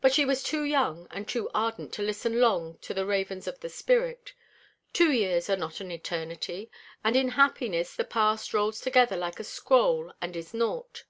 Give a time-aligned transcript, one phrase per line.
[0.00, 3.58] But she was too young and too ardent to listen long to the ravens of
[3.58, 4.32] the spirit.
[4.92, 6.70] Two years are not eternity,
[7.02, 11.02] and in happiness the past rolls together like a scroll and is naught.